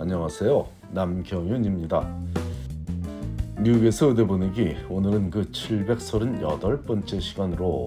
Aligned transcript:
안녕하세요. 0.00 0.66
남경윤입니다. 0.92 2.20
미국에서 3.58 4.06
의대 4.06 4.26
보내기 4.26 4.74
오늘은 4.88 5.28
그 5.28 5.42
738번째 5.50 7.20
시간으로 7.20 7.84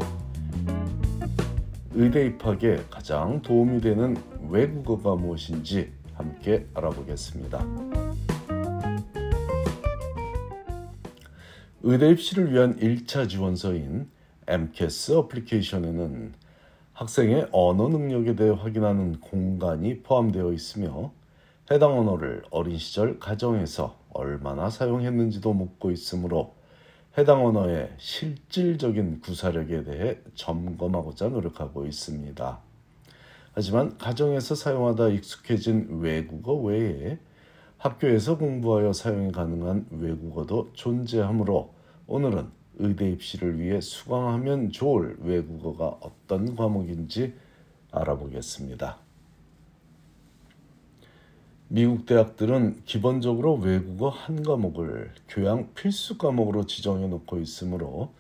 의대 1.94 2.28
입학에 2.28 2.84
가장 2.92 3.42
도움이 3.42 3.82
되는 3.82 4.16
외국어가 4.48 5.16
무엇인지 5.16 5.92
함께 6.14 6.68
알아보겠습니다. 6.76 7.66
의대 11.82 12.12
입시를 12.12 12.54
위한 12.54 12.78
1차 12.78 13.28
지원서인 13.28 14.08
MCAS 14.46 15.14
어플리케이션에는 15.14 16.34
학생의 16.94 17.48
언어 17.52 17.90
능력에 17.90 18.36
대해 18.36 18.52
확인하는 18.52 19.20
공간이 19.20 20.04
포함되어 20.04 20.54
있으며 20.54 21.12
해당 21.72 21.98
언어를 21.98 22.44
어린 22.52 22.78
시절 22.78 23.20
가정에서 23.20 23.98
얼마나 24.12 24.70
사용했는지도 24.70 25.54
묻고 25.54 25.92
있으므로 25.92 26.56
해당 27.18 27.46
언어의 27.46 27.94
실질적인 27.98 29.22
구사력에 29.22 29.84
대해 29.84 30.18
점검하고자 30.36 31.30
노력하고 31.30 31.86
있습니다. 31.86 32.60
하지만 33.54 33.98
가정에서 33.98 34.56
사용하다 34.56 35.10
익숙해진 35.10 36.02
외국어 36.02 36.56
외에 36.56 37.18
학교에서 37.78 38.38
공부하여 38.38 38.92
사용이 38.92 39.32
가능한 39.32 39.88
외국어도 39.92 40.70
존재하므로 40.74 41.74
오늘은 42.08 42.50
의대 42.80 43.10
입시를 43.10 43.60
위해 43.60 43.80
수강하면 43.80 44.72
좋을 44.72 45.18
외국어가 45.22 45.98
어떤 46.02 46.56
과목인지 46.56 47.34
알아보겠습니다. 47.92 49.03
미국 51.76 52.06
대학들은 52.06 52.84
기본적으로 52.86 53.56
외국어 53.56 54.10
한 54.10 54.44
과목을 54.44 55.10
교양 55.28 55.74
필수 55.74 56.20
과목으로 56.20 56.68
지정해 56.68 57.08
놓고 57.08 57.40
있으므로 57.40 58.12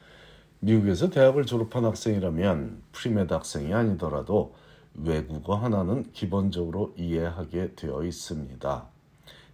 미국에서 0.59 1.11
대학을 1.11 1.45
졸업한 1.45 1.86
학생이라면 1.86 2.81
premed 2.94 3.31
학생이 3.31 3.72
아니더라도 3.72 4.55
외국어 4.95 5.53
하나는 5.53 6.11
기본적으로 6.13 6.95
이해하게 6.97 7.75
되어 7.75 8.03
있습니다. 8.03 8.86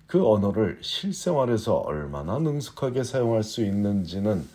그 0.08 0.26
언어를 0.26 0.78
실생활에서 0.80 1.80
얼마나 1.80 2.40
능숙하게 2.40 3.04
사용할 3.04 3.44
수 3.44 3.66
있는지는 3.66 4.48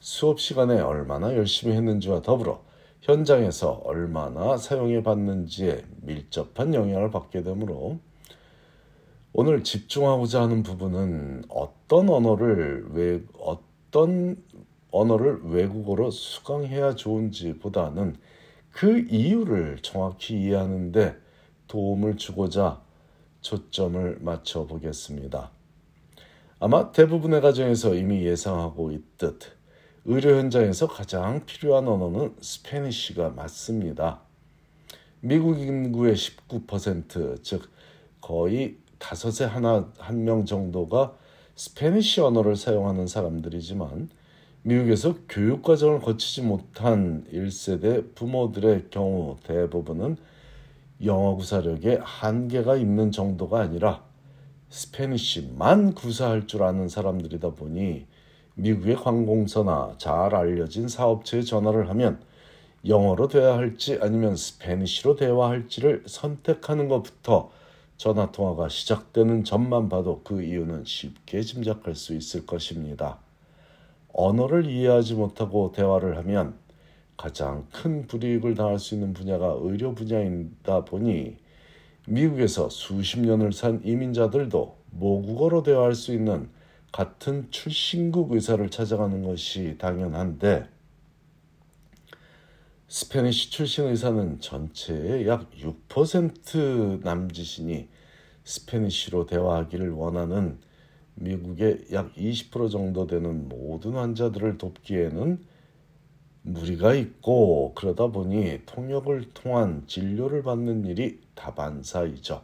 수업 0.00 0.40
시간에 0.40 0.80
얼마나 0.80 1.36
열심히 1.36 1.76
했는지와 1.76 2.22
더불어 2.22 2.64
현장에서 3.02 3.80
얼마나 3.84 4.56
사용해 4.56 5.04
봤는지에 5.04 5.84
밀접한 6.02 6.74
영향을 6.74 7.12
받게 7.12 7.44
되므로 7.44 8.00
오늘 9.32 9.62
집중하고자 9.62 10.42
하는 10.42 10.62
부분은 10.62 11.44
어떤 11.48 12.08
언어를 12.08 12.86
왜 12.92 13.22
어떤 13.38 14.42
언어를 14.90 15.40
외국어로 15.44 16.10
수강해야 16.10 16.94
좋은지보다는 16.94 18.16
그 18.70 19.06
이유를 19.10 19.78
정확히 19.82 20.40
이해하는데 20.40 21.16
도움을 21.66 22.16
주고자 22.16 22.80
초점을 23.42 24.18
맞춰 24.20 24.66
보겠습니다. 24.66 25.50
아마 26.58 26.90
대부분의 26.90 27.40
가정에서 27.40 27.94
이미 27.94 28.24
예상하고 28.24 28.90
있듯 28.92 29.40
의료 30.06 30.36
현장에서 30.36 30.88
가장 30.88 31.44
필요한 31.44 31.86
언어는 31.86 32.34
Spanish가 32.40 33.30
맞습니다. 33.30 34.20
미국 35.20 35.60
인구의 35.60 36.14
19%, 36.14 37.42
즉 37.42 37.70
거의 38.20 38.78
다섯에 39.08 39.48
하나 39.48 39.90
한 39.96 40.24
명 40.24 40.44
정도가 40.44 41.14
Spanish 41.56 42.20
언어를 42.20 42.56
사용하는 42.56 43.06
사람들이지만 43.06 44.10
미국에서 44.60 45.14
교육 45.30 45.62
과정을 45.62 46.00
거치지 46.00 46.42
못한 46.42 47.24
1세대 47.32 48.14
부모들의 48.14 48.88
경우 48.90 49.38
대부분은 49.44 50.18
영어 51.06 51.36
구사력에 51.36 52.00
한계가 52.02 52.76
있는 52.76 53.10
정도가 53.10 53.60
아니라 53.60 54.04
Spanish만 54.68 55.94
구사할 55.94 56.46
줄 56.46 56.62
아는 56.62 56.88
사람들이다 56.88 57.52
보니 57.54 58.04
미국의 58.56 58.96
관공서나 58.96 59.94
잘 59.96 60.34
알려진 60.34 60.86
사업체에 60.86 61.40
전화를 61.40 61.88
하면 61.88 62.20
영어로 62.86 63.28
돼야 63.28 63.56
할지 63.56 63.98
아니면 64.02 64.36
스페니쉬로 64.36 65.16
대화할지를 65.16 66.04
선택하는 66.06 66.88
것부터 66.88 67.56
전화 67.98 68.30
통화가 68.30 68.68
시작되는 68.68 69.42
점만 69.42 69.88
봐도 69.88 70.22
그 70.22 70.40
이유는 70.40 70.84
쉽게 70.84 71.42
짐작할 71.42 71.96
수 71.96 72.14
있을 72.14 72.46
것입니다. 72.46 73.18
언어를 74.14 74.66
이해하지 74.66 75.14
못하고 75.14 75.72
대화를 75.72 76.16
하면 76.18 76.54
가장 77.16 77.66
큰 77.72 78.06
불이익을 78.06 78.54
당할 78.54 78.78
수 78.78 78.94
있는 78.94 79.12
분야가 79.14 79.56
의료 79.62 79.96
분야이다 79.96 80.84
보니 80.84 81.38
미국에서 82.06 82.70
수십 82.70 83.18
년을 83.18 83.52
산 83.52 83.82
이민자들도 83.84 84.76
모국어로 84.92 85.64
대화할 85.64 85.94
수 85.96 86.14
있는 86.14 86.48
같은 86.92 87.48
출신국 87.50 88.30
의사를 88.32 88.70
찾아가는 88.70 89.24
것이 89.24 89.74
당연한데 89.76 90.68
Spanish 92.90 93.50
출신 93.50 93.84
의사는 93.84 94.40
전체의 94.40 95.28
약 95.28 95.50
6% 95.50 97.02
남짓이니 97.04 97.86
Spanish로 98.44 99.26
대화하기를 99.26 99.90
원하는 99.90 100.58
미국의 101.16 101.88
약 101.92 102.14
20% 102.14 102.70
정도 102.70 103.06
되는 103.06 103.46
모든 103.46 103.92
환자들을 103.92 104.56
돕기에는 104.56 105.44
무리가 106.40 106.94
있고 106.94 107.74
그러다 107.74 108.06
보니 108.06 108.62
통역을 108.64 109.34
통한 109.34 109.84
진료를 109.86 110.42
받는 110.42 110.86
일이 110.86 111.20
다반사이죠. 111.34 112.42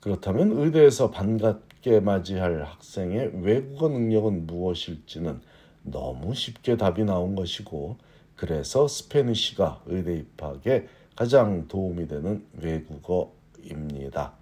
그렇다면 0.00 0.52
의대에서 0.52 1.10
반갑게 1.10 2.00
맞이할 2.00 2.62
학생의 2.64 3.42
외국어 3.42 3.90
능력은 3.90 4.46
무엇일지는 4.46 5.42
너무 5.82 6.34
쉽게 6.34 6.78
답이 6.78 7.04
나온 7.04 7.34
것이고 7.34 7.98
그래서 8.36 8.86
Spanish가 8.86 9.82
의대 9.86 10.14
입학에 10.16 10.86
가장 11.16 11.66
도움이 11.68 12.06
되는 12.06 12.44
외국어입니다. 12.60 14.34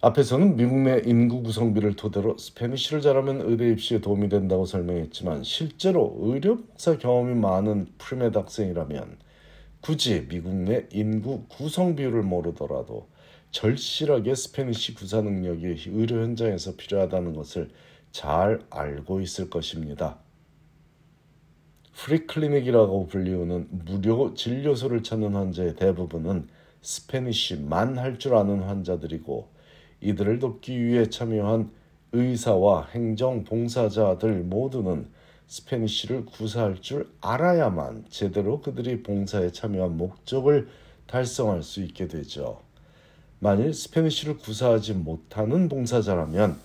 앞에서는 0.00 0.54
미국 0.54 0.78
내 0.78 1.02
인구 1.04 1.42
구성비를 1.42 1.96
토대로 1.96 2.38
Spanish를 2.38 3.00
잘하면 3.00 3.40
의대 3.40 3.68
입시에 3.70 4.00
도움이 4.00 4.28
된다고 4.28 4.64
설명했지만 4.64 5.42
실제로 5.42 6.16
의료 6.20 6.58
봉사 6.58 6.96
경험이 6.96 7.34
많은 7.34 7.88
premed 7.98 8.38
학생이라면 8.38 9.16
굳이 9.80 10.28
미국 10.28 10.54
내 10.54 10.86
인구 10.92 11.42
구성 11.48 11.96
비율을 11.96 12.22
모르더라도 12.22 13.08
절실하게 13.50 14.36
Spanish 14.36 14.94
구사 14.94 15.20
능력이 15.20 15.90
의료 15.92 16.22
현장에서 16.22 16.76
필요하다는 16.76 17.34
것을 17.34 17.70
잘 18.12 18.60
알고 18.70 19.20
있을 19.20 19.50
것입니다. 19.50 20.18
free 21.98 22.27
clinic이라고 22.27 23.08
불리우는 23.08 23.66
무료 23.70 24.32
진료소를 24.32 25.02
찾는 25.02 25.34
환자의 25.34 25.74
대부분은 25.74 26.46
Spanish만 26.80 27.98
할 27.98 28.18
줄 28.18 28.36
아는 28.36 28.62
환자들이고 28.62 29.48
이들을 30.00 30.38
돕기 30.38 30.84
위해 30.84 31.10
참여한 31.10 31.70
의사와 32.12 32.86
행정 32.92 33.42
봉사자들 33.42 34.44
모두는 34.44 35.08
Spanish를 35.48 36.24
구사할 36.26 36.80
줄 36.80 37.08
알아야만 37.20 38.04
제대로 38.08 38.60
그들이 38.60 39.02
봉사에 39.02 39.50
참여한 39.50 39.96
목적을 39.96 40.68
달성할 41.08 41.64
수 41.64 41.82
있게 41.82 42.06
되죠. 42.06 42.60
만일 43.40 43.74
Spanish를 43.74 44.38
구사하지 44.38 44.94
못하는 44.94 45.68
봉사자라면 45.68 46.60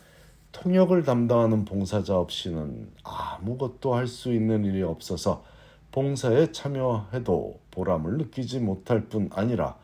통역을 0.54 1.04
담당하는 1.04 1.66
봉사자 1.66 2.18
없이는 2.18 2.92
아무것도 3.04 3.96
할 3.96 4.08
수 4.08 4.32
있는 4.32 4.64
일이 4.64 4.82
없어서 4.84 5.44
봉사에 5.92 6.52
참여해도 6.52 7.60
보람을 7.72 8.18
느끼지 8.18 8.60
못할 8.60 9.10
뿐 9.10 9.30
아니라 9.34 9.78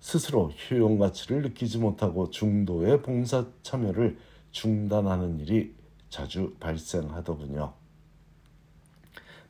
스스로 0.00 0.50
효용 0.50 0.98
가치를 0.98 1.42
느끼지 1.42 1.78
못하고 1.78 2.30
중도에 2.30 3.02
봉사 3.02 3.46
참여를 3.62 4.18
중단하는 4.50 5.40
일이 5.40 5.74
자주 6.08 6.54
발생하더군요. 6.60 7.72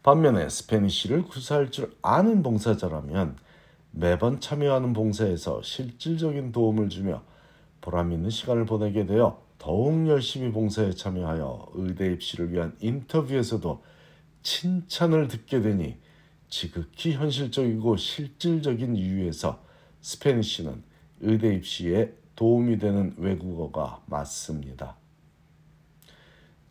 반면에 0.02 0.48
스페니쉬를 0.48 1.24
구사할 1.24 1.70
줄 1.70 1.94
아는 2.02 2.42
봉사자라면 2.42 3.36
매번 3.90 4.40
참여하는 4.40 4.92
봉사에서 4.92 5.62
실질적인 5.62 6.52
도움을 6.52 6.88
주며 6.88 7.22
보람 7.86 8.10
있는 8.10 8.30
시간을 8.30 8.66
보내게 8.66 9.06
되어 9.06 9.40
더욱 9.58 10.08
열심히 10.08 10.50
봉사에 10.50 10.90
참여하여 10.90 11.68
의대 11.74 12.12
입시를 12.12 12.52
위한 12.52 12.76
인터뷰에서도 12.80 13.82
칭찬을 14.42 15.28
듣게 15.28 15.60
되니 15.60 15.96
지극히 16.48 17.12
현실적이고 17.12 17.96
실질적인 17.96 18.96
이유에서 18.96 19.62
스페니쉬는 20.00 20.82
의대 21.20 21.54
입시에 21.54 22.12
도움이 22.34 22.78
되는 22.78 23.14
외국어가 23.18 24.02
맞습니다. 24.06 24.96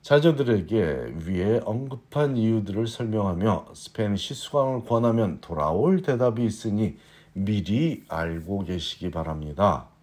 자녀들에게 0.01 1.15
위에 1.25 1.61
언급한 1.63 2.35
이유들을 2.35 2.88
설명하며 2.88 3.68
Spanish 3.74 4.33
수강을 4.33 4.83
권하면 4.83 5.39
돌아올 5.39 6.01
대답이 6.01 6.45
있으니 6.45 6.97
미리 7.33 8.03
알고 8.09 8.65
계시기 8.65 9.11
바랍니다. 9.11 9.94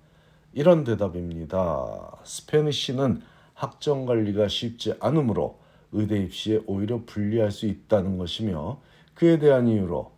이런 0.55 0.85
대답입니다. 0.85 2.19
Spanish는 2.25 3.23
학점 3.55 4.07
관리가 4.07 4.49
쉽지 4.49 4.95
않으므로 5.01 5.59
의대 5.93 6.19
입시에 6.19 6.61
오히려 6.67 7.03
불리할 7.07 7.51
수 7.51 7.67
있다는 7.67 8.19
것이며 8.19 8.81
그에 9.15 9.39
대한 9.39 9.69
이유로 9.69 10.13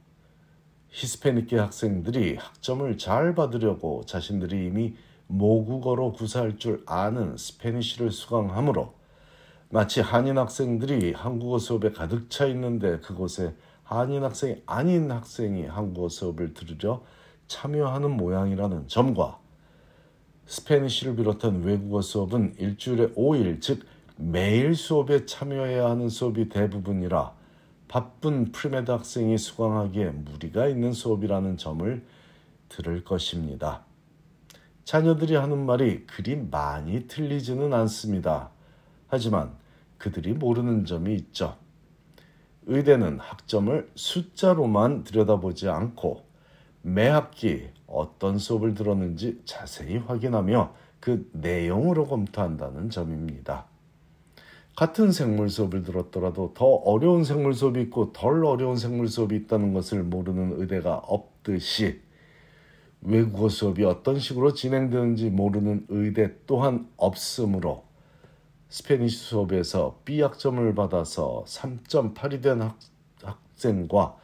히스패닉계 0.90 1.58
학생들이 1.58 2.36
학점을 2.36 2.96
잘 2.98 3.34
받으려고 3.34 4.04
자신들이 4.06 4.66
이미 4.66 4.94
모국어로 5.26 6.12
구사할 6.12 6.58
줄 6.58 6.82
아는 6.86 7.36
Spanish를 7.36 8.10
수강하므로 8.10 8.94
마치 9.70 10.00
한인 10.00 10.38
학생들이 10.38 11.12
한국어 11.12 11.58
수업에 11.58 11.90
가득 11.90 12.30
차 12.30 12.46
있는데 12.46 13.00
그곳에 13.00 13.54
한인 13.82 14.22
학생이 14.22 14.62
아닌 14.66 15.10
학생이 15.10 15.66
한국어 15.66 16.08
수업을 16.08 16.54
들으려 16.54 17.02
참여하는 17.48 18.10
모양이라는 18.12 18.86
점과 18.86 19.43
Spanish를 20.46 21.16
비롯한 21.16 21.62
외국어 21.62 22.02
수업은 22.02 22.54
일주일에 22.58 23.08
5일, 23.14 23.60
즉 23.60 23.84
매일 24.16 24.74
수업에 24.74 25.26
참여해야 25.26 25.88
하는 25.90 26.08
수업이 26.08 26.48
대부분이라 26.48 27.32
바쁜 27.88 28.52
premed 28.52 28.90
학생이 28.90 29.38
수강하기에 29.38 30.10
무리가 30.10 30.68
있는 30.68 30.92
수업이라는 30.92 31.56
점을 31.56 32.04
들을 32.68 33.04
것입니다. 33.04 33.84
자녀들이 34.84 35.34
하는 35.34 35.64
말이 35.64 36.06
그리 36.06 36.36
많이 36.36 37.06
틀리지는 37.06 37.72
않습니다. 37.72 38.50
하지만 39.08 39.52
그들이 39.98 40.32
모르는 40.34 40.84
점이 40.84 41.14
있죠. 41.14 41.56
의대는 42.66 43.18
학점을 43.20 43.90
숫자로만 43.94 45.04
들여다보지 45.04 45.68
않고 45.68 46.24
매 46.82 47.08
학기 47.08 47.68
어떤 47.94 48.38
수업을 48.38 48.74
들었는지 48.74 49.40
자세히 49.44 49.96
확인하며 49.96 50.74
그 51.00 51.28
내용으로 51.32 52.06
검토한다는 52.06 52.90
점입니다. 52.90 53.66
같은 54.76 55.12
생물 55.12 55.50
수업을 55.50 55.82
들었더라도 55.82 56.52
더 56.54 56.64
어려운 56.64 57.22
생물 57.22 57.54
수업이 57.54 57.80
있고 57.82 58.12
덜 58.12 58.44
어려운 58.44 58.76
생물 58.76 59.06
수업이 59.06 59.36
있다는 59.36 59.72
것을 59.72 60.02
모르는 60.02 60.60
의대가 60.60 60.96
없듯이 60.96 62.00
외국어 63.02 63.48
수업이 63.48 63.84
어떤 63.84 64.18
식으로 64.18 64.54
진행되는지 64.54 65.30
모르는 65.30 65.86
의대 65.90 66.34
또한 66.46 66.88
없으므로 66.96 67.84
Spanish 68.68 69.16
수업에서 69.16 70.00
B학점을 70.04 70.74
받아서 70.74 71.44
3.8이 71.46 72.42
된 72.42 72.62
학, 72.62 72.78
학생과 73.22 74.16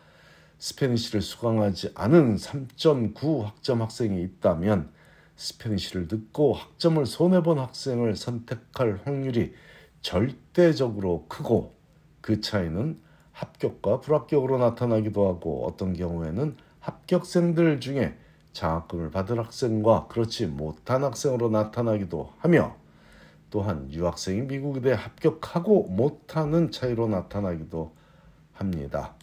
Spanish를 0.61 1.23
수강하지 1.23 1.93
않은 1.95 2.37
3.9 2.37 3.43
학점 3.43 3.81
학생이 3.81 4.23
있다면 4.23 4.91
Spanish를 5.37 6.06
듣고 6.07 6.53
학점을 6.53 7.05
손해본 7.07 7.59
학생을 7.59 8.15
선택할 8.15 9.01
확률이 9.05 9.55
절대적으로 10.03 11.25
크고 11.29 11.75
그 12.21 12.43
차이는 12.43 13.01
합격과 13.33 14.01
불합격으로 14.01 14.59
나타나기도 14.59 15.29
하고 15.29 15.67
어떤 15.67 15.95
경우에는 15.95 16.57
합격생들 16.81 17.81
중에 17.81 18.19
장학금을 18.53 19.11
받을 19.11 19.39
학생과 19.39 20.09
그렇지 20.09 20.47
못한 20.47 21.05
학생으로 21.05 21.49
나타나기도 21.49 22.35
하며 22.37 22.77
또한 23.49 23.91
유학생이 23.91 24.43
미국 24.43 24.77
의대에 24.77 24.93
합격하고 24.93 25.85
못하는 25.85 26.71
차이로 26.71 27.09
나타나기도 27.09 27.95
합니다. 28.53 29.15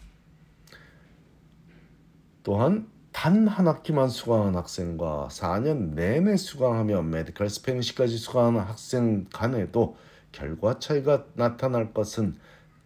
또한 2.42 2.88
단 3.12 3.48
한 3.48 3.66
학기만 3.66 4.08
수강한 4.10 4.54
학생과 4.54 5.28
4년 5.30 5.94
내내 5.94 6.36
수강하며 6.36 7.02
메디컬 7.02 7.50
스페니시까지 7.50 8.16
수강하는 8.16 8.60
학생 8.60 9.26
간에도 9.32 9.96
결과 10.30 10.78
차이가 10.78 11.24
나타날 11.34 11.92
것은 11.92 12.36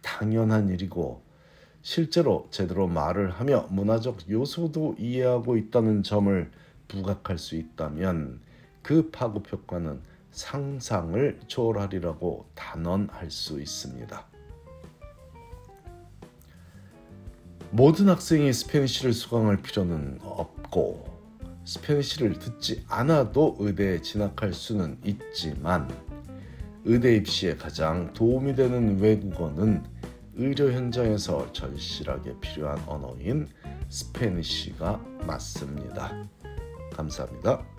당연한 0.01 0.69
일이고 0.69 1.21
실제로 1.83 2.47
제대로 2.49 2.87
말을 2.87 3.29
하며 3.29 3.67
문화적 3.69 4.29
요소도 4.29 4.95
이해하고 4.97 5.57
있다는 5.57 6.01
점을 6.01 6.49
부각할 6.87 7.37
수 7.37 7.55
있다면 7.55 8.39
그 8.81 9.11
파급 9.11 9.51
효과는 9.51 10.01
상상을 10.31 11.41
초월하리라고 11.45 12.47
단언할 12.55 13.29
수 13.29 13.61
있습니다. 13.61 14.32
모든 17.75 18.07
학생이 18.07 18.53
Spanish를 18.53 19.13
수강할 19.13 19.57
필요는 19.57 20.19
없고 20.21 21.05
Spanish를 21.65 22.37
듣지 22.37 22.83
않아도 22.87 23.55
의대에 23.57 23.99
진학할 23.99 24.53
수는 24.53 24.99
있지만 25.03 25.89
의대 26.85 27.15
입시에 27.15 27.55
가장 27.55 28.13
도움이 28.13 28.53
되는 28.53 28.99
외국어는 28.99 29.83
의료 30.35 30.71
현장에서 30.71 31.51
절실하게 31.51 32.35
필요한 32.41 32.77
언어인 32.85 33.47
스페니쉬가 33.89 35.03
맞습니다. 35.25 36.27
감사합니다. 36.93 37.72